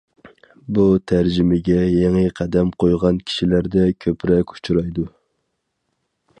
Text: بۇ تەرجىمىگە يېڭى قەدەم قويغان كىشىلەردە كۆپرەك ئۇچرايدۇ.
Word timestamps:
بۇ 0.77 0.85
تەرجىمىگە 1.11 1.77
يېڭى 1.97 2.23
قەدەم 2.41 2.73
قويغان 2.85 3.21
كىشىلەردە 3.29 3.87
كۆپرەك 4.07 4.57
ئۇچرايدۇ. 4.57 5.07